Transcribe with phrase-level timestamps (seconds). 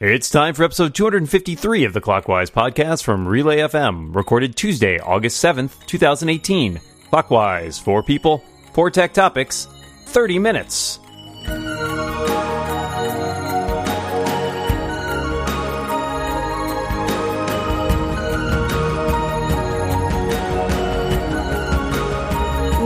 [0.00, 5.42] It's time for episode 253 of the Clockwise podcast from Relay FM, recorded Tuesday, August
[5.42, 6.80] 7th, 2018.
[7.10, 9.68] Clockwise, four people, four tech topics,
[10.06, 10.98] 30 minutes.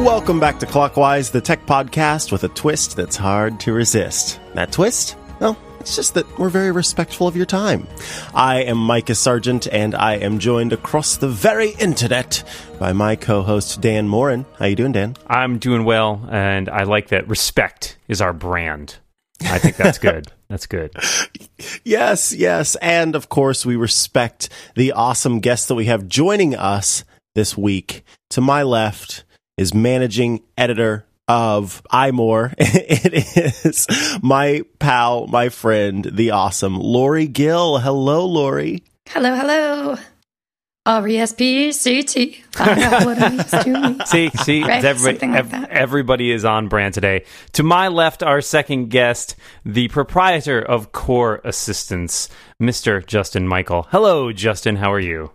[0.05, 4.39] Welcome back to Clockwise, the tech podcast with a twist that's hard to resist.
[4.53, 5.17] That twist?
[5.41, 5.57] Well,
[5.89, 7.88] it's just that we're very respectful of your time.
[8.34, 12.45] I am Micah Sargent, and I am joined across the very internet
[12.79, 14.45] by my co-host Dan Moren.
[14.59, 15.16] How you doing, Dan?
[15.27, 18.98] I'm doing well, and I like that respect is our brand.
[19.41, 20.30] I think that's good.
[20.51, 20.95] that's good.
[21.84, 27.02] Yes, yes, and of course we respect the awesome guests that we have joining us
[27.34, 28.05] this week.
[28.30, 29.24] To my left
[29.57, 32.55] is managing editor of iMore.
[32.59, 33.87] it is
[34.23, 37.78] my pal, my friend, the awesome Lory Gil.
[37.78, 38.82] Hello, Lory.
[39.09, 39.96] Hello, hello.
[40.87, 42.43] R E S P C T.
[42.57, 43.66] What it means to
[43.98, 43.98] me.
[44.07, 47.24] See, see, Right, everybody, like ev- everybody is on brand today.
[47.52, 52.30] To my left, our second guest, the proprietor of Core Assistance,
[52.63, 53.04] Mr.
[53.07, 53.87] Justin Michael.
[53.90, 54.76] Hello, Justin.
[54.76, 55.30] How are you?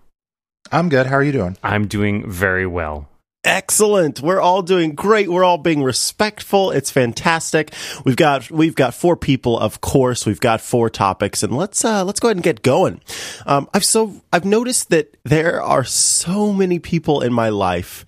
[0.71, 1.05] I'm good.
[1.05, 1.55] How are you doing?
[1.61, 3.07] I'm doing very well.
[3.45, 4.21] Excellent.
[4.21, 5.29] We're all doing great.
[5.29, 6.71] We're all being respectful.
[6.71, 7.73] It's fantastic.
[8.05, 10.25] We've got we've got four people, of course.
[10.25, 13.01] We've got four topics, and let's uh, let's go ahead and get going.
[13.45, 18.05] Um, I've so I've noticed that there are so many people in my life,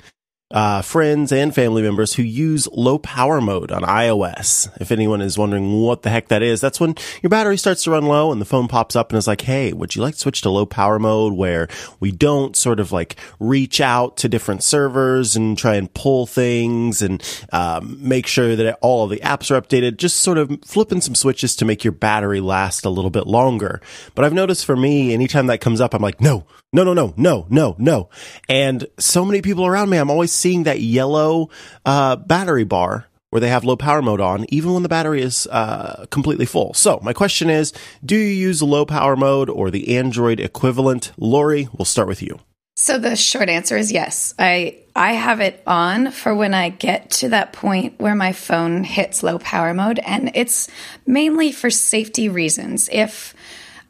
[0.51, 4.69] uh, friends and family members who use low power mode on iOS.
[4.79, 6.93] If anyone is wondering what the heck that is, that's when
[7.23, 9.73] your battery starts to run low and the phone pops up and is like, "Hey,
[9.73, 11.67] would you like to switch to low power mode where
[11.99, 17.01] we don't sort of like reach out to different servers and try and pull things
[17.01, 19.97] and um, make sure that all of the apps are updated?
[19.97, 23.81] Just sort of flipping some switches to make your battery last a little bit longer."
[24.13, 27.15] But I've noticed for me, anytime that comes up, I'm like, "No, no, no, no,
[27.17, 28.09] no, no, no,"
[28.47, 31.49] and so many people around me, I'm always seeing that yellow
[31.85, 35.45] uh, battery bar where they have low power mode on, even when the battery is
[35.51, 36.73] uh, completely full.
[36.73, 37.73] So my question is,
[38.05, 41.11] do you use low power mode or the Android equivalent?
[41.17, 42.39] Lory, we'll start with you.
[42.77, 44.33] So the short answer is yes.
[44.37, 48.83] I I have it on for when I get to that point where my phone
[48.83, 50.69] hits low power mode and it's
[51.05, 52.89] mainly for safety reasons.
[52.91, 53.33] If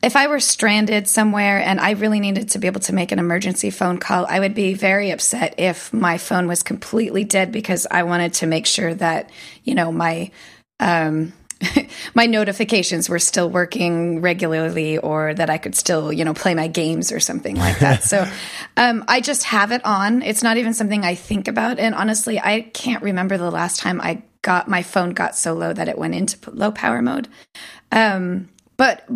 [0.06, 3.18] if I were stranded somewhere and I really needed to be able to make an
[3.18, 7.88] emergency phone call, I would be very upset if my phone was completely dead because
[7.90, 9.32] I wanted to make sure that,
[9.64, 10.30] you know, my
[10.80, 11.34] um
[12.14, 16.68] my notifications were still working regularly or that I could still, you know, play my
[16.68, 18.04] games or something like that.
[18.04, 18.30] so
[18.78, 20.22] um, I just have it on.
[20.22, 21.80] It's not even something I think about.
[21.80, 25.74] And honestly, I can't remember the last time I got my phone got so low
[25.74, 27.28] that it went into low power mode.
[27.92, 29.08] Um, but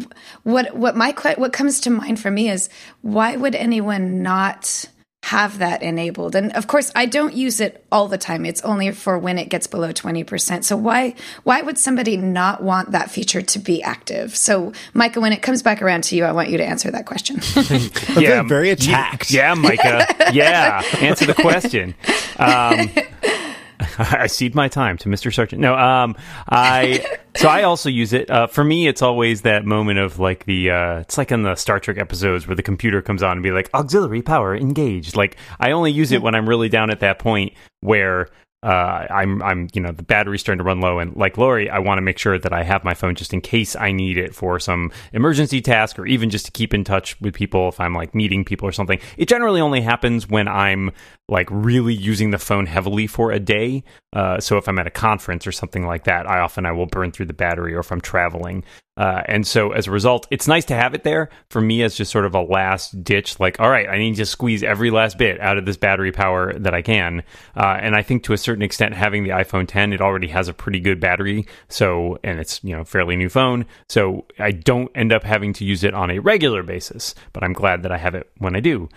[0.43, 2.69] what what my what comes to mind for me is
[3.01, 4.85] why would anyone not
[5.23, 6.33] have that enabled?
[6.33, 8.45] And of course, I don't use it all the time.
[8.45, 10.63] It's only for when it gets below twenty percent.
[10.63, 14.35] So why why would somebody not want that feature to be active?
[14.35, 17.05] So, Micah, when it comes back around to you, I want you to answer that
[17.05, 17.41] question.
[18.19, 19.31] Yeah, very attacked.
[19.31, 20.05] Yeah, Micah.
[20.33, 21.95] yeah, answer the question.
[22.37, 22.89] Um,
[23.97, 25.33] I cede my time to Mr.
[25.33, 25.61] Sargent.
[25.61, 26.15] No, um,
[26.47, 28.29] I so I also use it.
[28.29, 31.55] Uh, for me, it's always that moment of like the uh, it's like in the
[31.55, 35.15] Star Trek episodes where the computer comes on and be like auxiliary power engaged.
[35.15, 38.29] Like I only use it when I'm really down at that point where
[38.61, 41.79] uh, I'm I'm you know the battery's starting to run low, and like Lory, I
[41.79, 44.35] want to make sure that I have my phone just in case I need it
[44.35, 47.93] for some emergency task or even just to keep in touch with people if I'm
[47.93, 48.99] like meeting people or something.
[49.17, 50.91] It generally only happens when I'm
[51.29, 53.83] like really using the phone heavily for a day.
[54.11, 56.87] Uh, so if I'm at a conference or something like that, I often I will
[56.87, 58.63] burn through the battery, or if I'm traveling.
[58.97, 61.95] Uh, and so as a result, it's nice to have it there for me as
[61.95, 63.39] just sort of a last ditch.
[63.39, 66.53] Like, all right, I need to squeeze every last bit out of this battery power
[66.59, 67.23] that I can.
[67.55, 70.49] Uh, and I think to a certain extent, having the iPhone 10, it already has
[70.49, 71.47] a pretty good battery.
[71.69, 75.65] So, and it's you know fairly new phone, so I don't end up having to
[75.65, 77.15] use it on a regular basis.
[77.31, 78.89] But I'm glad that I have it when I do.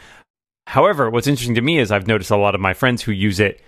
[0.66, 3.38] However, what's interesting to me is I've noticed a lot of my friends who use
[3.38, 3.60] it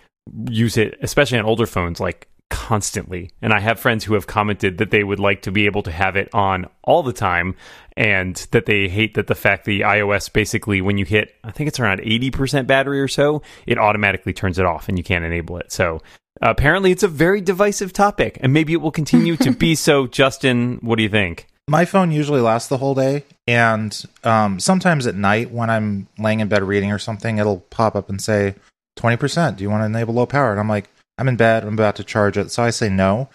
[0.49, 3.33] use it, especially on older phones, like constantly.
[3.43, 5.91] And I have friends who have commented that they would like to be able to
[5.91, 7.57] have it on all the time
[7.97, 11.67] and that they hate that the fact the iOS basically when you hit I think
[11.67, 15.59] it's around 80% battery or so, it automatically turns it off and you can't enable
[15.59, 15.73] it.
[15.73, 16.01] So
[16.41, 20.07] apparently it's a very divisive topic and maybe it will continue to be so.
[20.07, 21.49] Justin, what do you think?
[21.67, 26.41] My phone usually lasts the whole day, and um, sometimes at night when I'm laying
[26.41, 28.55] in bed reading or something, it'll pop up and say
[28.97, 29.57] twenty percent.
[29.57, 30.51] Do you want to enable low power?
[30.51, 31.65] And I'm like, I'm in bed.
[31.65, 33.29] I'm about to charge it, so I say no.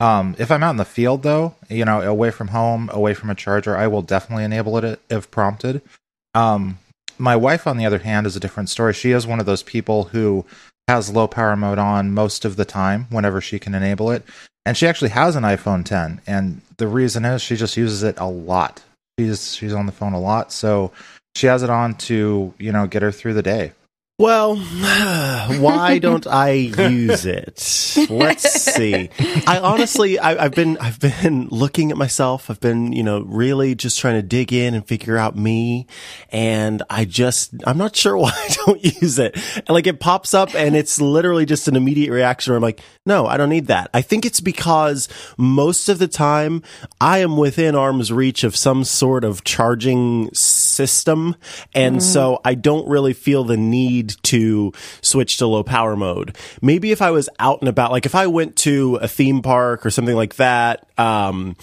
[0.00, 3.30] Um, if I'm out in the field, though, you know, away from home, away from
[3.30, 5.80] a charger, I will definitely enable it if prompted.
[6.34, 6.78] Um,
[7.18, 8.94] my wife, on the other hand, is a different story.
[8.94, 10.44] She is one of those people who
[10.88, 14.24] has low power mode on most of the time whenever she can enable it.
[14.66, 16.20] And she actually has an iPhone 10.
[16.26, 18.82] And the reason is she just uses it a lot.
[19.18, 20.52] She's she's on the phone a lot.
[20.52, 20.90] So
[21.36, 23.72] she has it on to, you know, get her through the day.
[24.18, 27.96] Well, why don't I use it?
[28.10, 29.08] Let's see.
[29.46, 32.50] I honestly, I, have been, I've been looking at myself.
[32.50, 35.86] I've been, you know, really just trying to dig in and figure out me.
[36.28, 39.36] And I just, I'm not sure why I don't use it.
[39.68, 43.26] Like it pops up and it's literally just an immediate reaction where I'm like, no,
[43.26, 43.90] I don't need that.
[43.94, 46.62] I think it's because most of the time
[47.00, 51.34] I am within arm's reach of some sort of charging system.
[51.74, 52.02] And mm.
[52.02, 56.36] so I don't really feel the need to switch to low power mode.
[56.60, 59.84] Maybe if I was out and about, like if I went to a theme park
[59.86, 61.56] or something like that, um,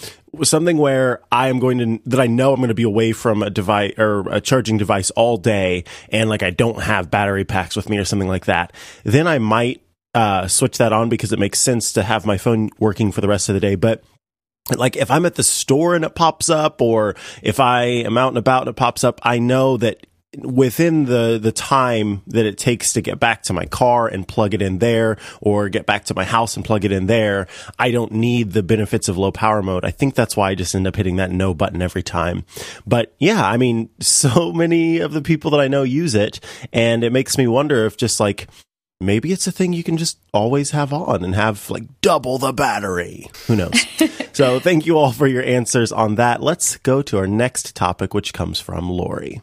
[0.44, 3.42] something where I am going to that I know I'm going to be away from
[3.44, 7.76] a device or a charging device all day and like I don't have battery packs
[7.76, 9.82] with me or something like that, then I might
[10.14, 13.28] uh, switch that on because it makes sense to have my phone working for the
[13.28, 13.76] rest of the day.
[13.76, 14.04] But
[14.76, 18.30] like if I'm at the store and it pops up or if I am out
[18.30, 20.06] and about and it pops up, I know that
[20.38, 24.54] within the the time that it takes to get back to my car and plug
[24.54, 27.48] it in there or get back to my house and plug it in there
[27.80, 29.84] i don't need the benefits of low power mode.
[29.84, 32.46] I think that's why i just end up hitting that no button every time.
[32.86, 36.40] But yeah i mean so many of the people that i know use it
[36.72, 38.48] and it makes me wonder if just like
[39.02, 42.54] maybe it's a thing you can just always have on and have like double the
[42.54, 43.28] battery.
[43.48, 43.86] Who knows?
[44.32, 46.42] So thank you all for your answers on that.
[46.42, 49.42] Let's go to our next topic which comes from lory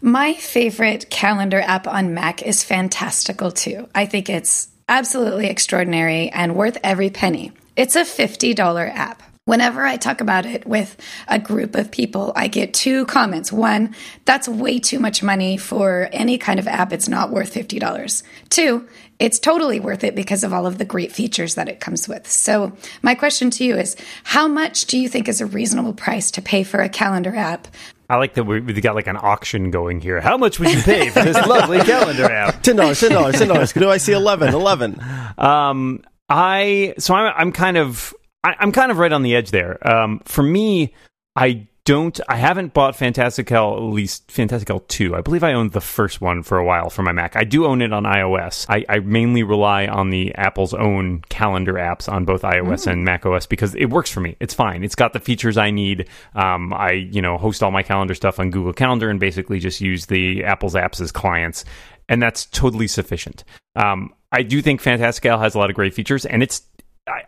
[0.00, 3.88] my favorite calendar app on Mac is Fantastical 2.
[3.94, 7.52] I think it's absolutely extraordinary and worth every penny.
[7.76, 8.58] It's a $50
[8.94, 9.22] app.
[9.44, 10.96] Whenever I talk about it with
[11.26, 13.50] a group of people, I get two comments.
[13.50, 16.92] One, that's way too much money for any kind of app.
[16.92, 18.22] It's not worth $50.
[18.50, 18.86] Two,
[19.18, 22.30] it's totally worth it because of all of the great features that it comes with.
[22.30, 26.30] So, my question to you is how much do you think is a reasonable price
[26.32, 27.66] to pay for a calendar app
[28.12, 30.20] I like that we, have got like an auction going here.
[30.20, 32.62] How much would you pay for this lovely calendar app?
[32.62, 33.72] Ten dollars, ten dollars, ten dollars.
[33.72, 34.52] Do I see eleven?
[34.52, 35.02] Eleven.
[35.38, 38.12] Um, I so I'm I'm kind of
[38.44, 39.78] I, am kind of right on the edge there.
[39.88, 40.92] Um, for me,
[41.36, 45.16] I don't I haven't bought Fantastic Fantastical at least Fantastic Fantastical 2.
[45.16, 47.36] I believe I owned the first one for a while for my Mac.
[47.36, 48.66] I do own it on iOS.
[48.68, 52.92] I, I mainly rely on the Apple's own calendar apps on both iOS mm.
[52.92, 54.36] and Mac OS because it works for me.
[54.40, 54.84] It's fine.
[54.84, 56.08] It's got the features I need.
[56.34, 59.80] Um, I you know host all my calendar stuff on Google Calendar and basically just
[59.80, 61.64] use the Apple's apps as clients,
[62.08, 63.44] and that's totally sufficient.
[63.74, 66.62] Um, I do think Fantastic Fantastical has a lot of great features, and it's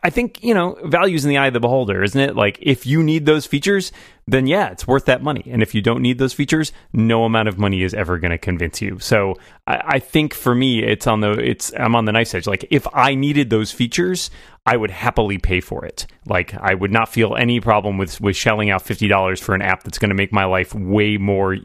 [0.04, 2.36] I think, you know, values in the eye of the beholder, isn't it?
[2.36, 3.90] Like, if you need those features,
[4.26, 5.44] then yeah, it's worth that money.
[5.50, 8.38] And if you don't need those features, no amount of money is ever going to
[8.38, 8.98] convince you.
[8.98, 9.34] So
[9.66, 12.46] I, I, think for me, it's on the, it's, I'm on the knife's edge.
[12.46, 14.30] Like, if I needed those features,
[14.66, 16.06] I would happily pay for it.
[16.26, 19.60] Like I would not feel any problem with with shelling out fifty dollars for an
[19.60, 21.60] app that's going to make my life way more e-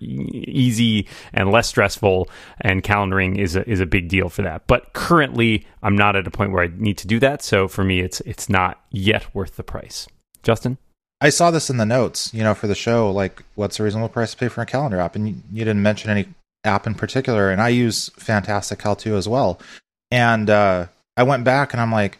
[0.47, 2.29] easy and less stressful.
[2.59, 4.67] And calendaring is a, is a big deal for that.
[4.67, 7.41] But currently, I'm not at a point where I need to do that.
[7.41, 10.07] So for me, it's it's not yet worth the price.
[10.43, 10.77] Justin.
[11.21, 13.11] I saw this in the notes, you know, for the show.
[13.11, 15.15] Like, what's a reasonable price to pay for a calendar app?
[15.15, 16.27] And you, you didn't mention any
[16.63, 17.51] app in particular.
[17.51, 19.59] And I use Fantastical 2 as well.
[20.11, 22.19] And uh, I went back and I'm like,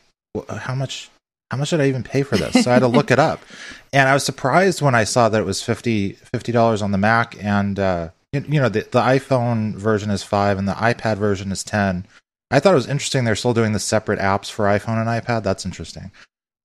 [0.49, 1.09] how much
[1.51, 2.63] how much did I even pay for this?
[2.63, 3.41] So I had to look it up,
[3.93, 6.15] and I was surprised when I saw that it was 50
[6.51, 10.59] dollars on the Mac, and uh, you, you, know the, the iPhone version is five
[10.59, 12.05] and the iPad version is ten.
[12.51, 15.43] I thought it was interesting they're still doing the separate apps for iPhone and iPad.
[15.43, 16.11] That's interesting.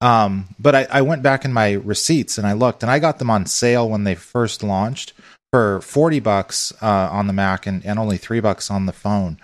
[0.00, 3.18] Um, but I, I went back in my receipts and I looked, and I got
[3.18, 5.12] them on sale when they first launched
[5.52, 9.38] for forty bucks uh, on the Mac and, and only three bucks on the phone.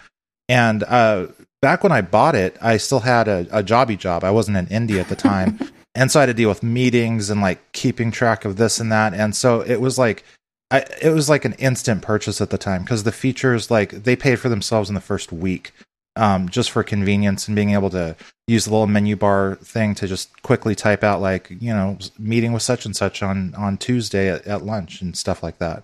[0.48, 1.28] And uh,
[1.62, 4.24] back when I bought it, I still had a, a jobby job.
[4.24, 5.58] I wasn't in India at the time.
[5.94, 8.90] and so I had to deal with meetings and like keeping track of this and
[8.90, 9.14] that.
[9.14, 10.24] And so it was like,
[10.70, 14.16] I, it was like an instant purchase at the time because the features, like, they
[14.16, 15.72] paid for themselves in the first week
[16.16, 20.08] um, just for convenience and being able to use the little menu bar thing to
[20.08, 24.28] just quickly type out, like, you know, meeting with such and such on, on Tuesday
[24.28, 25.82] at, at lunch and stuff like that.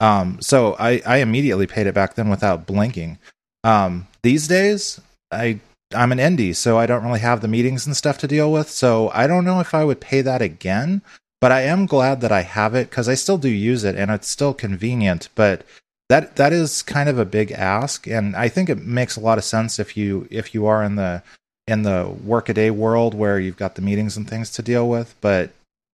[0.00, 3.18] Um, so I, I immediately paid it back then without blinking.
[3.64, 5.00] Um, these days,
[5.30, 5.60] I
[5.94, 8.68] I'm an indie, so I don't really have the meetings and stuff to deal with.
[8.70, 11.02] So I don't know if I would pay that again.
[11.42, 14.12] But I am glad that I have it because I still do use it and
[14.12, 15.28] it's still convenient.
[15.34, 15.64] But
[16.08, 19.38] that that is kind of a big ask, and I think it makes a lot
[19.38, 21.22] of sense if you if you are in the
[21.66, 25.14] in the workaday world where you've got the meetings and things to deal with.
[25.20, 25.50] But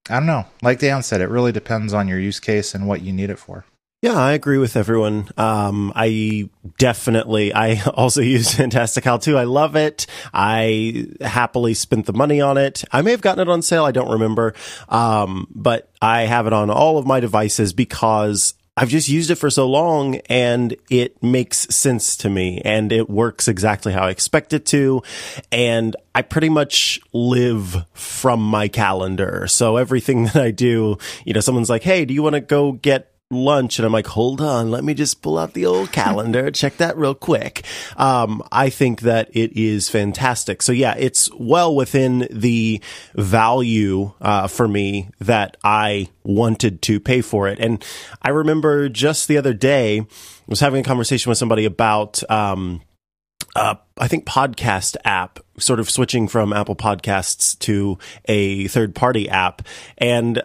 [0.09, 0.47] I don't know.
[0.63, 3.39] Like Dan said, it really depends on your use case and what you need it
[3.39, 3.65] for.
[4.01, 5.29] Yeah, I agree with everyone.
[5.37, 6.49] Um, I
[6.79, 9.37] definitely, I also use Fantastical too.
[9.37, 10.07] I love it.
[10.33, 12.85] I happily spent the money on it.
[12.93, 13.85] I may have gotten it on sale.
[13.85, 14.55] I don't remember.
[14.89, 19.35] Um, but I have it on all of my devices because I've just used it
[19.35, 24.11] for so long and it makes sense to me and it works exactly how I
[24.11, 25.03] expect it to.
[25.51, 29.49] And I pretty much live from my calendar.
[29.49, 32.71] So everything that I do, you know, someone's like, Hey, do you want to go
[32.71, 36.51] get lunch and I'm like, hold on, let me just pull out the old calendar,
[36.53, 37.63] check that real quick.
[37.97, 40.63] Um, I think that it is fantastic.
[40.63, 42.81] So yeah, it's well within the
[43.15, 47.59] value, uh, for me that I wanted to pay for it.
[47.59, 47.85] And
[48.23, 50.07] I remember just the other day, I
[50.47, 52.81] was having a conversation with somebody about, um,
[53.55, 59.29] uh, I think podcast app, sort of switching from Apple Podcasts to a third party
[59.29, 59.63] app.
[59.99, 60.43] And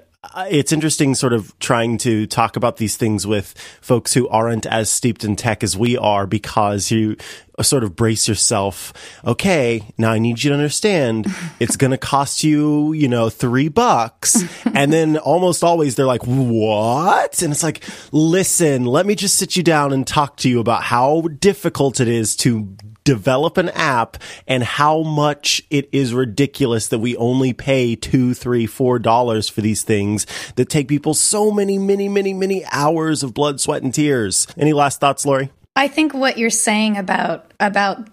[0.49, 4.89] it's interesting sort of trying to talk about these things with folks who aren't as
[4.89, 7.17] steeped in tech as we are because you
[7.62, 8.93] sort of brace yourself.
[9.25, 11.27] Okay, now I need you to understand
[11.60, 14.43] it's going to cost you, you know, three bucks.
[14.74, 17.41] and then almost always they're like, what?
[17.41, 20.83] And it's like, listen, let me just sit you down and talk to you about
[20.83, 24.17] how difficult it is to develop an app
[24.48, 29.62] and how much it is ridiculous that we only pay two, three, four dollars for
[29.62, 33.93] these things that take people so many, many, many, many hours of blood, sweat, and
[33.93, 34.48] tears.
[34.57, 35.51] Any last thoughts, Lory?
[35.75, 38.07] I think what you're saying about about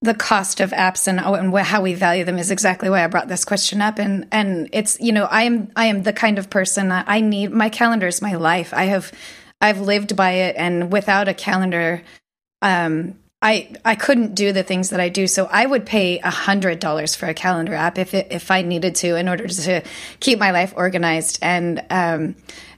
[0.00, 3.06] the cost of apps and, oh, and how we value them is exactly why I
[3.06, 3.98] brought this question up.
[3.98, 7.52] And and it's you know I am I am the kind of person I need
[7.52, 8.72] my calendar is my life.
[8.74, 9.12] I have
[9.60, 12.02] I've lived by it, and without a calendar,
[12.62, 15.28] um, I I couldn't do the things that I do.
[15.28, 18.62] So I would pay a hundred dollars for a calendar app if it, if I
[18.62, 19.82] needed to in order to
[20.18, 21.84] keep my life organized and.
[21.90, 22.36] Um,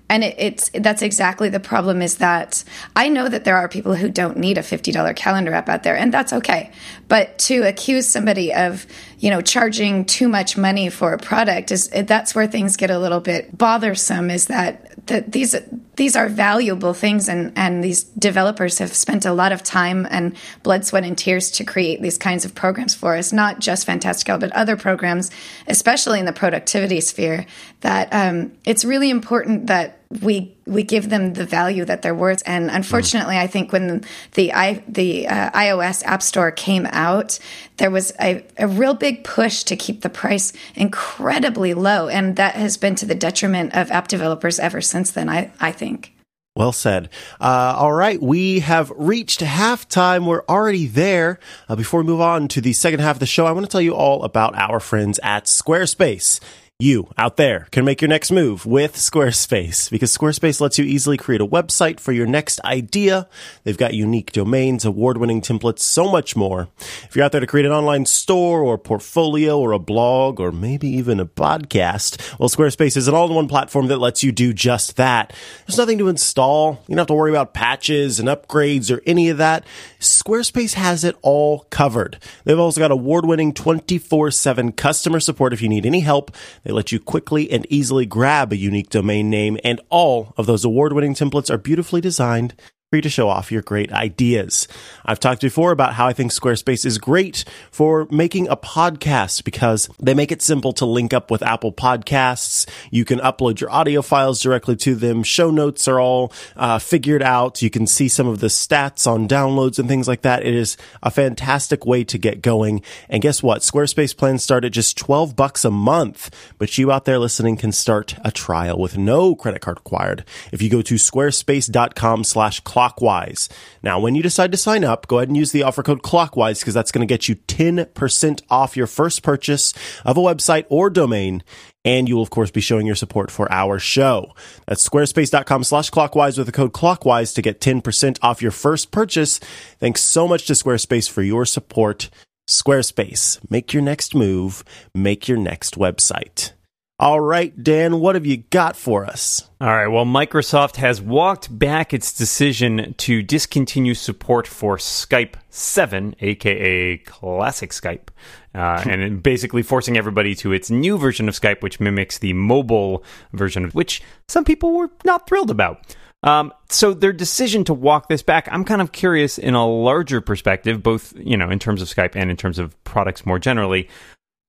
[0.09, 2.63] and it, it's that's exactly the problem is that
[2.95, 5.97] I know that there are people who don't need a $50 calendar app out there
[5.97, 6.71] and that's okay.
[7.09, 8.87] But to accuse somebody of,
[9.19, 12.99] you know, charging too much money for a product is that's where things get a
[12.99, 15.55] little bit bothersome is that that these
[15.97, 20.37] these are valuable things and and these developers have spent a lot of time and
[20.63, 24.39] blood sweat and tears to create these kinds of programs for us not just fantastical
[24.39, 25.31] but other programs
[25.67, 27.45] especially in the productivity sphere
[27.81, 32.43] that um, it's really important that we we give them the value that they're worth.
[32.47, 33.37] And unfortunately.
[33.39, 37.39] I think when the i the uh, iOS App Store came out,
[37.77, 42.55] there was a, a real big push to keep the price incredibly low, and that
[42.55, 45.29] has been to the detriment of app developers ever since then.
[45.29, 46.13] I I think.
[46.57, 47.09] Well said.
[47.41, 50.25] Uh, all right, we have reached halftime.
[50.25, 51.41] We're already there.
[51.69, 53.73] Uh, before we move on to the second half of the show, I want to
[53.73, 56.39] tell you all about our friends at Squarespace
[56.81, 61.17] you out there can make your next move with Squarespace because Squarespace lets you easily
[61.17, 63.29] create a website for your next idea.
[63.63, 66.67] They've got unique domains, award winning templates, so much more.
[67.05, 70.51] If you're out there to create an online store or portfolio or a blog or
[70.51, 74.33] maybe even a podcast, well, Squarespace is an all in one platform that lets you
[74.33, 75.33] do just that.
[75.69, 76.83] There's nothing to install.
[76.89, 79.65] You don't have to worry about patches and upgrades or any of that.
[80.01, 82.19] Squarespace has it all covered.
[82.43, 86.33] They've also got award winning 24 7 customer support if you need any help.
[86.65, 90.65] They let you quickly and easily grab a unique domain name, and all of those
[90.65, 92.55] award winning templates are beautifully designed
[92.95, 94.69] for you to show off your great ideas.
[95.05, 99.89] I've talked before about how I think Squarespace is great for making a podcast because
[99.99, 102.69] they make it simple to link up with Apple Podcasts.
[102.93, 105.25] You can upload your audio files directly to them.
[105.25, 107.63] Show notes are all uh, figured out.
[107.63, 110.45] You can see some of the stats on downloads and things like that.
[110.45, 112.81] It is a fantastic way to get going.
[113.09, 113.63] And guess what?
[113.63, 117.73] Squarespace plans start at just 12 bucks a month, but you out there listening can
[117.73, 120.25] start a trial with no credit card required.
[120.53, 123.49] If you go to squarespace.com slash clockwise.
[123.83, 126.61] Now, when you decide to sign up, go ahead and use the offer code clockwise
[126.61, 129.73] because that's going to get you 10% off your first purchase
[130.05, 131.43] of a website or domain.
[131.85, 134.35] And you will, of course, be showing your support for our show.
[134.67, 139.39] That's squarespace.com slash clockwise with the code clockwise to get 10% off your first purchase.
[139.81, 142.09] Thanks so much to Squarespace for your support.
[142.49, 144.65] Squarespace, make your next move,
[144.95, 146.54] make your next website.
[147.01, 149.51] All right, Dan, what have you got for us?
[149.61, 156.15] All right, well, Microsoft has walked back its decision to discontinue support for Skype 7,
[156.21, 158.11] aka Classic Skype.
[158.55, 163.03] uh, and basically forcing everybody to its new version of Skype, which mimics the mobile
[163.33, 165.97] version of which some people were not thrilled about.
[166.23, 170.21] Um, so their decision to walk this back, I'm kind of curious in a larger
[170.21, 173.89] perspective, both you know in terms of Skype and in terms of products more generally.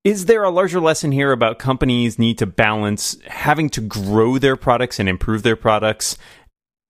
[0.05, 4.55] Is there a larger lesson here about companies need to balance having to grow their
[4.55, 6.15] products and improve their products,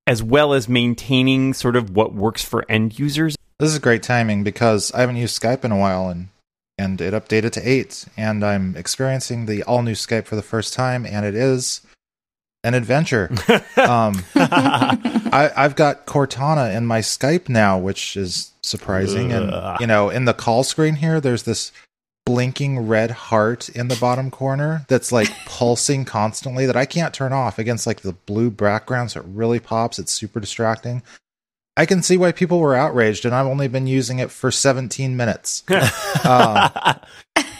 [0.05, 3.37] as well as maintaining sort of what works for end users?
[3.57, 6.27] This is great timing because I haven't used Skype in a while and
[6.77, 10.73] and it updated to 8 and I'm experiencing the all new Skype for the first
[10.73, 11.79] time and it is
[12.65, 13.29] an adventure.
[13.77, 19.31] um, I, have got Cortana in my Skype now, which is surprising.
[19.31, 21.71] And you know, in the call screen here, there's this
[22.25, 27.33] blinking red heart in the bottom corner that's like pulsing constantly that I can't turn
[27.33, 29.11] off against like the blue background.
[29.11, 29.99] So it really pops.
[29.99, 31.03] It's super distracting.
[31.77, 35.17] I can see why people were outraged, and I've only been using it for 17
[35.17, 35.63] minutes.
[36.25, 36.69] um,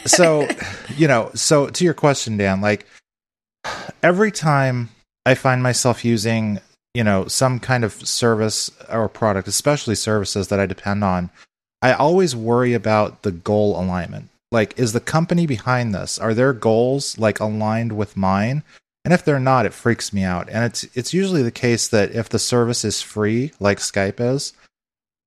[0.06, 0.48] so,
[0.96, 2.86] you know, so to your question, Dan, like
[4.02, 4.88] every time
[5.26, 6.60] I find myself using,
[6.94, 11.28] you know, some kind of service or product, especially services that I depend on,
[11.82, 14.30] I always worry about the goal alignment.
[14.52, 16.18] Like, is the company behind this?
[16.18, 18.62] Are their goals like aligned with mine?
[19.04, 20.48] And if they're not, it freaks me out.
[20.50, 24.52] And it's it's usually the case that if the service is free, like Skype is,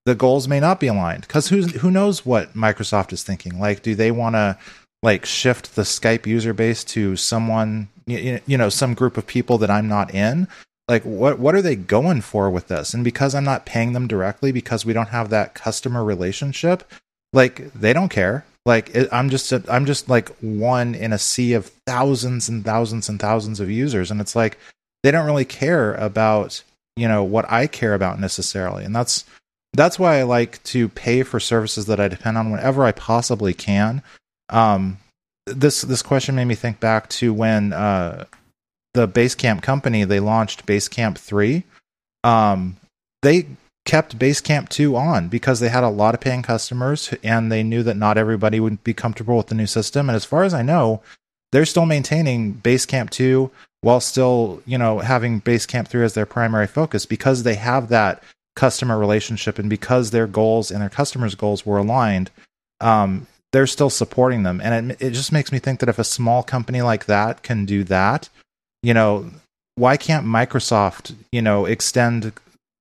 [0.05, 1.21] the goals may not be aligned.
[1.21, 3.59] Because who who knows what Microsoft is thinking?
[3.59, 4.57] Like, do they want to
[5.01, 9.57] like shift the Skype user base to someone you, you know some group of people
[9.59, 10.47] that I'm not in?
[10.87, 12.93] Like, what what are they going for with this?
[12.93, 16.83] And because I'm not paying them directly, because we don't have that customer relationship,
[17.31, 21.53] like they don't care like it, i'm just i'm just like one in a sea
[21.53, 24.57] of thousands and thousands and thousands of users and it's like
[25.03, 26.61] they don't really care about
[26.95, 29.25] you know what i care about necessarily and that's
[29.73, 33.53] that's why i like to pay for services that i depend on whenever i possibly
[33.53, 34.01] can.
[34.49, 34.97] Um
[35.45, 38.25] this this question made me think back to when uh
[38.93, 41.63] the basecamp company they launched basecamp 3
[42.23, 42.77] um
[43.21, 43.45] they
[43.89, 47.81] kept Basecamp 2 on because they had a lot of paying customers and they knew
[47.81, 50.07] that not everybody would be comfortable with the new system.
[50.07, 51.01] And as far as I know,
[51.51, 53.49] they're still maintaining Basecamp 2
[53.81, 58.21] while still, you know, having Basecamp 3 as their primary focus because they have that
[58.55, 62.29] customer relationship and because their goals and their customers' goals were aligned.
[62.79, 64.61] Um, they're still supporting them.
[64.61, 67.65] And it, it just makes me think that if a small company like that can
[67.65, 68.29] do that,
[68.83, 69.31] you know,
[69.73, 72.33] why can't Microsoft, you know, extend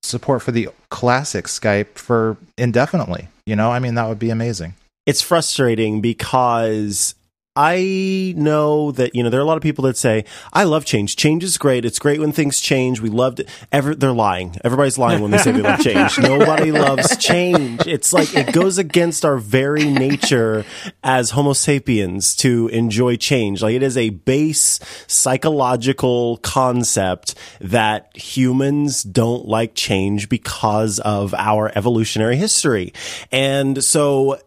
[0.03, 3.29] support for the classic Skype for indefinitely.
[3.47, 4.75] You know, I mean, that would be amazing.
[5.07, 7.15] It's frustrating because
[7.61, 10.85] I know that you know there are a lot of people that say I love
[10.85, 11.17] change.
[11.17, 11.85] Change is great.
[11.85, 13.01] It's great when things change.
[13.01, 13.49] We love it.
[13.73, 14.57] Ever they're lying.
[14.63, 16.19] Everybody's lying when they say they love change.
[16.21, 17.85] Nobody loves change.
[17.85, 20.65] It's like it goes against our very nature
[21.03, 23.61] as Homo sapiens to enjoy change.
[23.61, 31.73] Like it is a base psychological concept that humans don't like change because of our
[31.75, 32.93] evolutionary history.
[33.33, 34.39] And so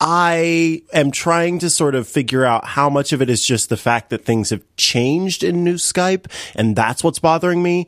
[0.00, 3.76] I am trying to sort of figure out how much of it is just the
[3.76, 7.86] fact that things have changed in new Skype and that's what's bothering me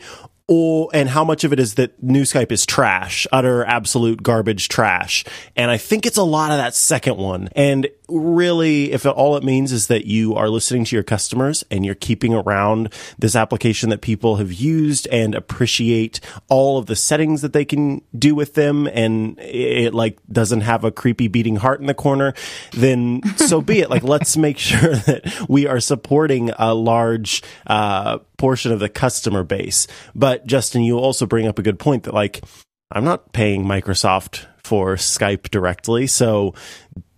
[0.48, 4.68] or and how much of it is that new Skype is trash, utter absolute garbage
[4.68, 5.25] trash.
[5.57, 7.48] And I think it's a lot of that second one.
[7.57, 11.85] And really, if all it means is that you are listening to your customers and
[11.85, 17.42] you're keeping around this application that people have used and appreciate all of the settings
[17.42, 21.81] that they can do with them, and it like doesn't have a creepy beating heart
[21.81, 22.35] in the corner,
[22.72, 23.90] then so be it.
[23.90, 29.42] Like, let's make sure that we are supporting a large uh, portion of the customer
[29.42, 29.87] base.
[30.14, 32.42] But Justin, you also bring up a good point that like
[32.90, 36.07] I'm not paying Microsoft for Skype directly.
[36.07, 36.55] So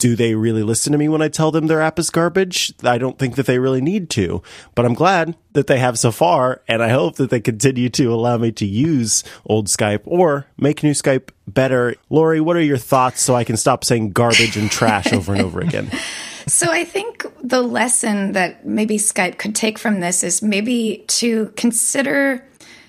[0.05, 2.75] do they really listen to me when I tell them their app is garbage?
[2.83, 4.43] I don't think that they really need to,
[4.75, 6.61] but I'm glad that they have so far.
[6.69, 10.83] And I hope that they continue to allow me to use old Skype or make
[10.83, 11.95] new Skype better.
[12.11, 15.41] Lory, what are your thoughts so I can stop saying garbage and trash over and
[15.41, 15.91] over again?
[16.47, 21.47] So I think the lesson that maybe Skype could take from this is maybe to
[21.57, 22.45] consider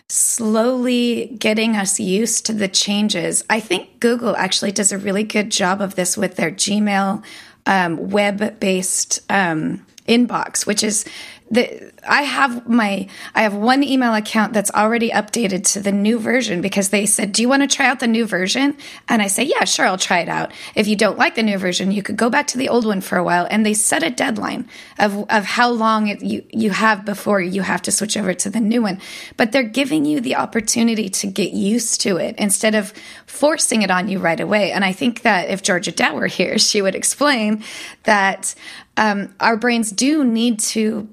[0.08, 3.44] slowly getting us used to the changes.
[3.50, 7.24] I think Google actually does a really good job of this with their Gmail
[7.66, 11.06] um, web based um, inbox, which is
[11.56, 16.20] the I have my I have one email account that's already updated to the new
[16.20, 18.78] version because they said, "Do you want to try out the new version?"
[19.10, 21.58] And I say, "Yeah, sure, I'll try it out." If you don't like the new
[21.58, 23.48] version, you could go back to the old one for a while.
[23.50, 27.62] And they set a deadline of of how long it, you you have before you
[27.64, 29.00] have to switch over to the new one.
[29.38, 32.94] But they're giving you the opportunity to get used to it instead of
[33.26, 34.72] forcing it on you right away.
[34.72, 37.64] And I think that if Georgia Dow were here, she would explain
[38.04, 38.54] that
[38.98, 41.10] um, our brains do need to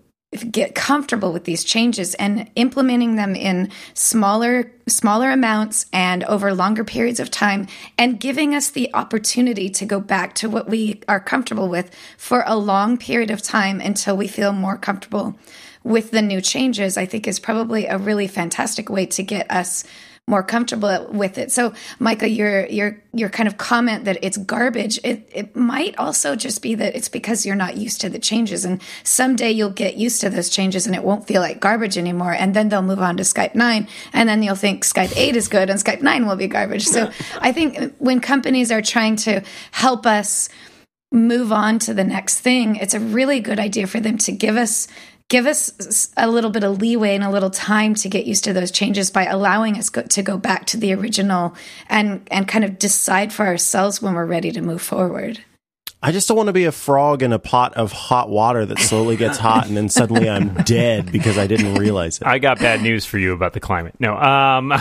[0.51, 6.85] get comfortable with these changes and implementing them in smaller smaller amounts and over longer
[6.85, 7.66] periods of time
[7.99, 12.42] and giving us the opportunity to go back to what we are comfortable with for
[12.47, 15.38] a long period of time until we feel more comfortable
[15.85, 19.85] with the new changes i think is probably a really fantastic way to get us
[20.29, 21.51] more comfortable with it.
[21.51, 26.37] So, Micah, your your your kind of comment that it's garbage, it it might also
[26.37, 29.97] just be that it's because you're not used to the changes, and someday you'll get
[29.97, 32.33] used to those changes, and it won't feel like garbage anymore.
[32.33, 35.49] And then they'll move on to Skype nine, and then you'll think Skype eight is
[35.49, 36.87] good, and Skype nine will be garbage.
[36.87, 40.49] So, I think when companies are trying to help us
[41.11, 44.57] move on to the next thing, it's a really good idea for them to give
[44.57, 44.89] us
[45.33, 48.53] give us a little bit of leeway and a little time to get used to
[48.53, 51.55] those changes by allowing us go, to go back to the original
[51.88, 55.42] and and kind of decide for ourselves when we're ready to move forward.
[56.05, 58.81] I just don't want to be a frog in a pot of hot water that
[58.81, 62.27] slowly gets hot and then suddenly I'm dead because I didn't realize it.
[62.27, 63.95] I got bad news for you about the climate.
[64.01, 64.73] No, um,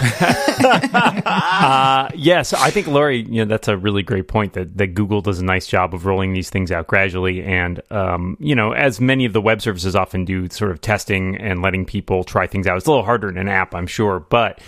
[1.23, 5.21] uh, yes, I think Lory, you know, that's a really great point that, that Google
[5.21, 7.43] does a nice job of rolling these things out gradually.
[7.43, 11.37] And, um, you know, as many of the web services often do, sort of testing
[11.37, 12.77] and letting people try things out.
[12.77, 14.59] It's a little harder in an app, I'm sure, but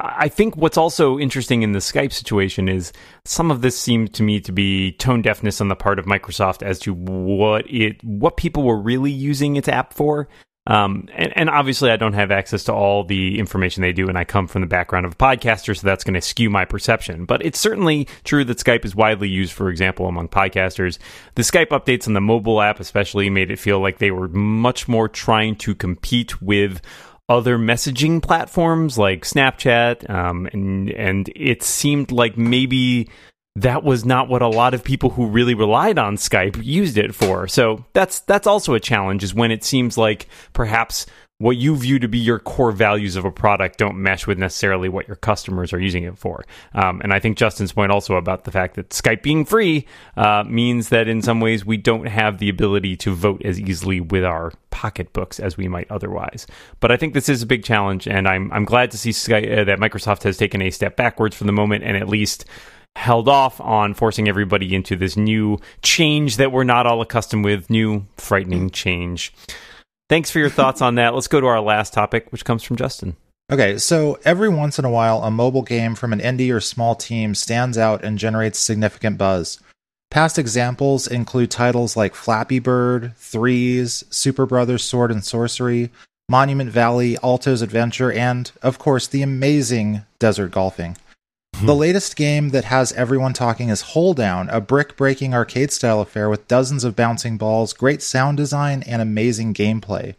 [0.00, 2.92] I think what's also interesting in the Skype situation is
[3.24, 6.62] some of this seemed to me to be tone deafness on the part of Microsoft
[6.62, 10.28] as to what it what people were really using its app for.
[10.68, 14.18] Um, and, and, obviously, I don't have access to all the information they do, and
[14.18, 17.24] I come from the background of a podcaster, so that's going to skew my perception.
[17.24, 20.98] But it's certainly true that Skype is widely used, for example, among podcasters.
[21.36, 24.88] The Skype updates on the mobile app, especially, made it feel like they were much
[24.88, 26.82] more trying to compete with
[27.28, 33.08] other messaging platforms like Snapchat, um, and and it seemed like maybe
[33.56, 37.14] that was not what a lot of people who really relied on Skype used it
[37.14, 37.48] for.
[37.48, 41.06] So that's that's also a challenge is when it seems like perhaps
[41.38, 44.88] what you view to be your core values of a product don't mesh with necessarily
[44.88, 46.44] what your customers are using it for.
[46.74, 50.42] Um, and I think Justin's point also about the fact that Skype being free uh,
[50.46, 54.24] means that in some ways we don't have the ability to vote as easily with
[54.24, 56.46] our pocketbooks as we might otherwise.
[56.80, 59.60] But I think this is a big challenge, and I'm I'm glad to see Skype,
[59.60, 62.46] uh, that Microsoft has taken a step backwards for the moment and at least
[62.96, 67.70] held off on forcing everybody into this new change that we're not all accustomed with,
[67.70, 69.32] new frightening change.
[70.08, 71.14] Thanks for your thoughts on that.
[71.14, 73.16] Let's go to our last topic, which comes from Justin.
[73.50, 76.94] Okay, so every once in a while, a mobile game from an indie or small
[76.94, 79.58] team stands out and generates significant buzz.
[80.10, 85.90] Past examples include titles like Flappy Bird, Threes, Superbrothers Sword and Sworcery,
[86.30, 90.96] Monument Valley, Alto's Adventure, and, of course, the amazing Desert Golfing.
[91.60, 96.30] The latest game that has everyone talking is Holedown, a brick breaking arcade style affair
[96.30, 100.14] with dozens of bouncing balls, great sound design, and amazing gameplay.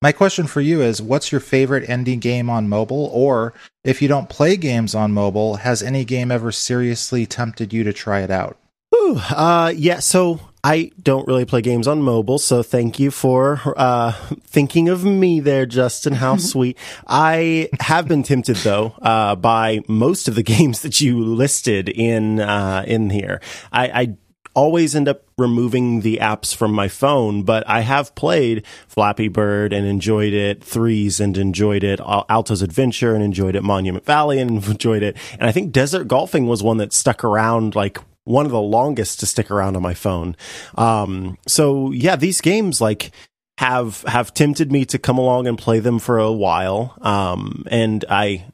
[0.00, 3.10] My question for you is what's your favorite indie game on mobile?
[3.12, 7.82] Or if you don't play games on mobile, has any game ever seriously tempted you
[7.82, 8.56] to try it out?
[8.94, 13.60] Ooh, uh, yeah, so I don't really play games on mobile, so thank you for
[13.76, 14.12] uh,
[14.46, 16.14] thinking of me there, Justin.
[16.14, 16.78] How sweet.
[17.06, 22.40] I have been tempted though uh, by most of the games that you listed in
[22.40, 23.42] uh, in here.
[23.72, 24.16] I, I
[24.54, 29.74] always end up removing the apps from my phone, but I have played Flappy Bird
[29.74, 34.64] and enjoyed it, Threes and enjoyed it, Alto's Adventure and enjoyed it, Monument Valley and
[34.66, 35.16] enjoyed it.
[35.32, 39.20] And I think Desert Golfing was one that stuck around like one of the longest
[39.20, 40.36] to stick around on my phone.
[40.76, 43.12] Um, so yeah, these games like
[43.58, 46.96] have have tempted me to come along and play them for a while.
[47.00, 48.46] Um, and I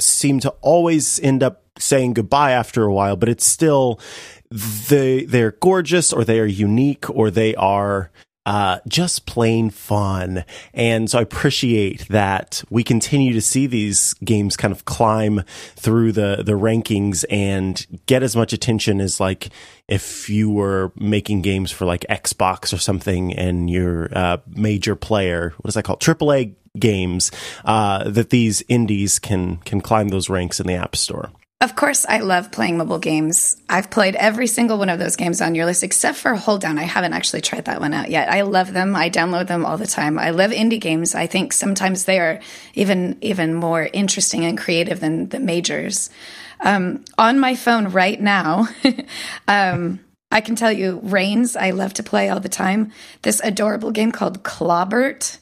[0.00, 3.98] seem to always end up saying goodbye after a while, but it's still
[4.50, 8.10] they they're gorgeous or they are unique or they are
[8.46, 10.44] uh, just plain fun.
[10.74, 15.42] And so I appreciate that we continue to see these games kind of climb
[15.76, 19.48] through the, the rankings and get as much attention as like
[19.88, 25.54] if you were making games for like Xbox or something and you're a major player,
[25.58, 26.00] what is that called?
[26.00, 27.30] AAA games,
[27.64, 31.30] uh, that these indies can, can climb those ranks in the App Store.
[31.60, 33.56] Of course, I love playing mobile games.
[33.70, 36.78] I've played every single one of those games on your list except for Holedown.
[36.78, 38.28] I haven't actually tried that one out yet.
[38.30, 38.94] I love them.
[38.94, 40.18] I download them all the time.
[40.18, 41.14] I love indie games.
[41.14, 42.40] I think sometimes they are
[42.74, 46.10] even even more interesting and creative than the majors.
[46.60, 48.68] Um, on my phone right now,
[49.48, 51.56] um, I can tell you, Reigns.
[51.56, 52.92] I love to play all the time.
[53.22, 55.38] This adorable game called Clawbert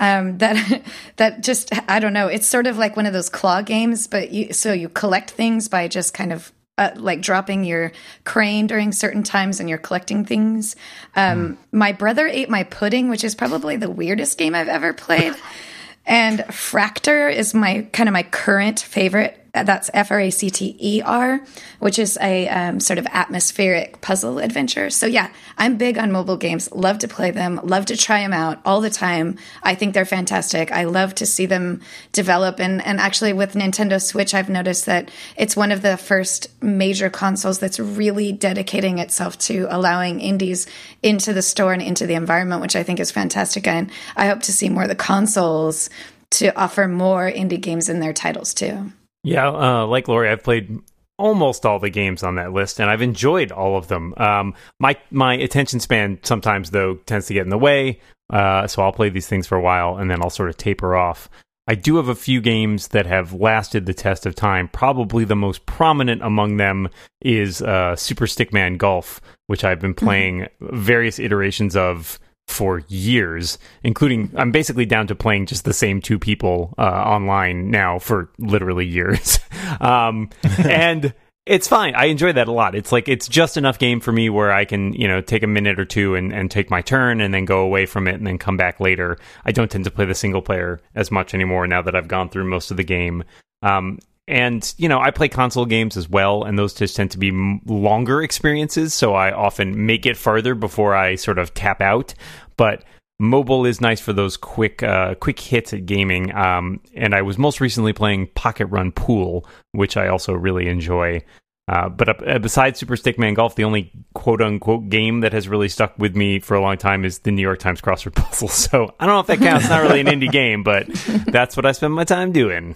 [0.00, 0.82] um, that
[1.16, 2.26] that just I don't know.
[2.26, 5.68] It's sort of like one of those claw games, but you so you collect things
[5.68, 7.92] by just kind of uh, like dropping your
[8.24, 10.74] crane during certain times and you're collecting things.
[11.14, 11.56] Um, mm.
[11.72, 15.34] My brother ate my pudding, which is probably the weirdest game I've ever played.
[16.06, 20.76] and Fracter is my kind of my current favorite that's F R A C T
[20.78, 21.40] E R,
[21.78, 24.90] which is a um, sort of atmospheric puzzle adventure.
[24.90, 28.32] So, yeah, I'm big on mobile games, love to play them, love to try them
[28.32, 29.36] out all the time.
[29.62, 30.70] I think they're fantastic.
[30.70, 31.80] I love to see them
[32.12, 32.60] develop.
[32.60, 37.10] And, and actually, with Nintendo Switch, I've noticed that it's one of the first major
[37.10, 40.66] consoles that's really dedicating itself to allowing indies
[41.02, 43.66] into the store and into the environment, which I think is fantastic.
[43.66, 45.90] And I hope to see more of the consoles
[46.30, 48.92] to offer more indie games in their titles too.
[49.22, 50.78] Yeah, uh, like Lory, I've played
[51.18, 54.14] almost all the games on that list, and I've enjoyed all of them.
[54.16, 58.82] Um, my my attention span sometimes though tends to get in the way, uh, so
[58.82, 61.28] I'll play these things for a while and then I'll sort of taper off.
[61.66, 64.68] I do have a few games that have lasted the test of time.
[64.68, 66.88] Probably the most prominent among them
[67.20, 70.06] is uh, Super Stickman Golf, which I've been mm-hmm.
[70.06, 72.18] playing various iterations of
[72.50, 77.70] for years, including I'm basically down to playing just the same two people uh, online
[77.70, 79.38] now for literally years.
[79.80, 81.14] um, and
[81.46, 81.94] it's fine.
[81.94, 82.74] I enjoy that a lot.
[82.74, 85.48] It's like it's just enough game for me where I can, you know, take a
[85.48, 88.26] minute or two and, and take my turn and then go away from it and
[88.26, 89.18] then come back later.
[89.44, 92.28] I don't tend to play the single player as much anymore now that I've gone
[92.28, 93.24] through most of the game.
[93.62, 93.98] Um,
[94.30, 97.32] and you know i play console games as well and those just tend to be
[97.66, 102.14] longer experiences so i often make it farther before i sort of tap out.
[102.56, 102.84] But
[103.18, 107.36] mobile is nice for those quick uh, quick hits at gaming um, and i was
[107.36, 111.22] most recently playing pocket run pool which i also really enjoy.
[111.68, 115.68] Uh, but uh, besides super stickman golf the only quote unquote game that has really
[115.68, 118.48] stuck with me for a long time is the new york times crossword puzzle.
[118.48, 119.64] So i don't know if that counts.
[119.64, 120.86] It's not really an indie game but
[121.26, 122.74] that's what i spend my time doing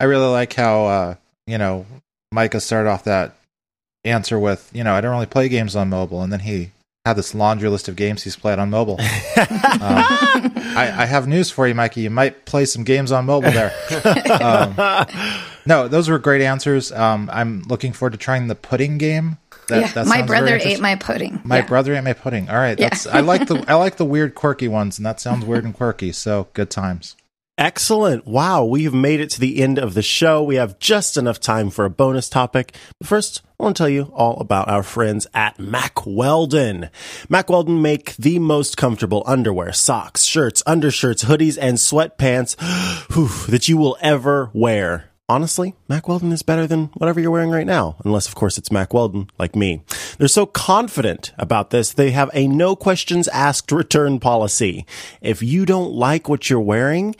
[0.00, 1.14] I really like how uh,
[1.46, 1.86] you know
[2.32, 3.36] Micah started off that
[4.04, 6.70] answer with, you know, I don't really play games on mobile, and then he
[7.04, 9.00] had this laundry list of games he's played on mobile.
[9.00, 9.06] um,
[10.76, 12.02] I, I, have news for you, Mikey.
[12.02, 13.72] You might play some games on mobile there.
[14.40, 14.74] Um,
[15.66, 16.90] no, those were great answers.
[16.92, 19.36] Um, I'm looking forward to trying the pudding game.
[19.68, 21.40] That, yeah, that my brother ate my pudding.
[21.44, 21.66] My yeah.
[21.66, 22.48] brother ate my pudding.
[22.48, 23.18] All right, that's yeah.
[23.18, 26.12] I like the I like the weird, quirky ones, and that sounds weird and quirky.
[26.12, 27.16] So good times.
[27.60, 28.26] Excellent.
[28.26, 28.64] Wow.
[28.64, 30.42] We've made it to the end of the show.
[30.42, 32.74] We have just enough time for a bonus topic.
[32.98, 36.88] But first, I want to tell you all about our friends at Mack Weldon.
[37.28, 42.58] Mack Weldon make the most comfortable underwear, socks, shirts, undershirts, hoodies, and sweatpants
[43.12, 45.10] whew, that you will ever wear.
[45.30, 48.72] Honestly, Mack Weldon is better than whatever you're wearing right now, unless of course it's
[48.72, 49.84] Mack Weldon, like me.
[50.18, 54.84] They're so confident about this, they have a no questions asked return policy.
[55.20, 57.14] If you don't like what you're wearing,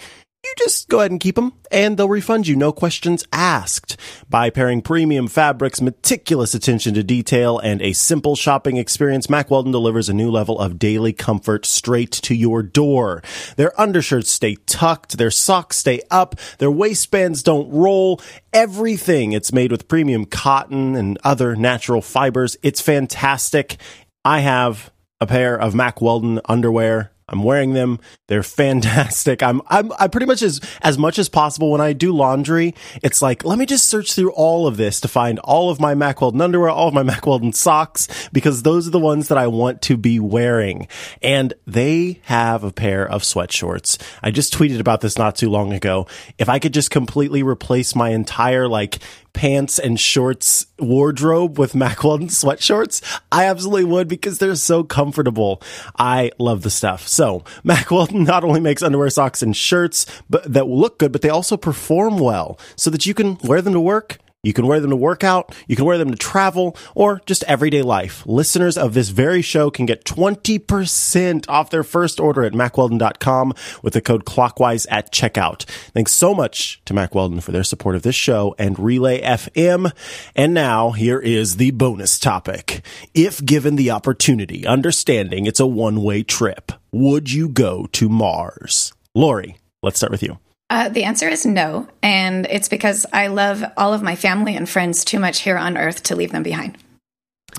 [0.51, 2.57] you just go ahead and keep them and they'll refund you.
[2.57, 3.97] No questions asked.
[4.29, 9.73] By pairing premium fabrics meticulous attention to detail and a simple shopping experience mack weldon
[9.73, 13.23] delivers a new level of daily comfort straight to your door.
[13.57, 18.21] Their undershirts stay tucked their socks stay up their waistbands don't roll.
[18.53, 19.33] Everything.
[19.33, 22.57] It's made with premium cotton and other natural fibers.
[22.63, 23.77] It's fantastic.
[24.25, 28.01] I have a pair of mack weldon underwear I'm wearing them.
[28.27, 29.43] They're fantastic.
[29.43, 33.23] I'm, I'm, I pretty much as, as much as possible when I do laundry, it's
[33.23, 36.21] like, let me just search through all of this to find all of my Mack
[36.21, 39.47] Weldon underwear, all of my Mack Weldon socks, because those are the ones that I
[39.47, 40.89] want to be wearing.
[41.23, 43.99] And they have a pair of sweatshorts.
[44.23, 46.07] I just tweeted about this not too long ago.
[46.39, 48.99] If I could just completely replace my entire like
[49.33, 55.63] pants and shorts wardrobe with Mack Weldon sweatshorts, I absolutely would because they're so comfortable.
[55.99, 57.07] I love the stuff.
[57.09, 61.23] So Mack Weldon not only makes underwear, socks, and shirts but that look good, but
[61.23, 64.81] they also perform well so that you can wear them to work you can wear
[64.81, 68.23] them to work out, you can wear them to travel, or just everyday life.
[68.27, 73.93] Listeners of this very show can get 20% off their first order at mackweldon.com with
[73.93, 75.65] the code clockwise at checkout.
[75.93, 79.93] Thanks so much to Mack Weldon for their support of this show and Relay FM.
[80.35, 82.85] And now here is the bonus topic.
[83.15, 88.93] If given the opportunity, understanding it's a one way trip, would you go to Mars?
[89.15, 90.39] Lory, let's start with you.
[90.71, 91.89] Uh, the answer is no.
[92.03, 95.77] And it's because I love all of my family and friends too much here on
[95.77, 96.79] Earth to leave them behind.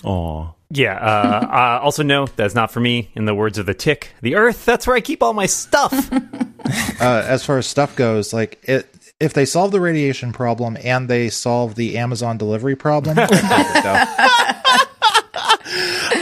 [0.05, 0.47] Aw.
[0.69, 0.95] Yeah.
[0.95, 3.11] Uh, uh, also, no, that's not for me.
[3.13, 4.63] In the words of the tick, the Earth.
[4.65, 6.11] That's where I keep all my stuff.
[7.01, 8.87] uh, as far as stuff goes, like it,
[9.19, 13.17] if they solve the radiation problem and they solve the Amazon delivery problem,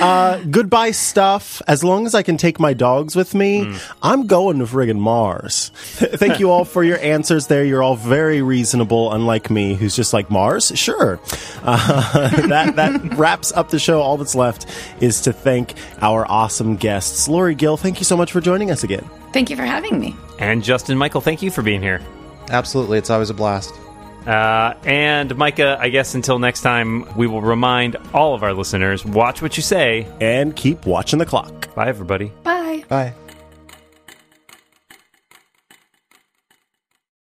[0.01, 1.61] Uh, goodbye stuff.
[1.67, 5.71] As long as I can take my dogs with me, I'm going to friggin' Mars.
[5.75, 7.63] Thank you all for your answers there.
[7.63, 10.71] You're all very reasonable, unlike me, who's just like, Mars?
[10.75, 11.19] Sure.
[11.63, 14.01] Uh, that, that wraps up the show.
[14.01, 14.65] All that's left
[15.01, 17.27] is to thank our awesome guests.
[17.27, 19.07] Lory Gil, thank you so much for joining us again.
[19.33, 20.15] Thank you for having me.
[20.39, 22.01] and Justin Michael, thank you for being here.
[22.49, 23.73] absolutely, it's always a blast.
[24.27, 29.05] Uh, and Micah, I guess until next time, we will remind all of our listeners
[29.05, 30.07] watch what you say.
[30.19, 31.73] And keep watching the clock.
[31.75, 32.31] Bye, everybody.
[32.43, 32.83] Bye.
[32.87, 33.13] Bye.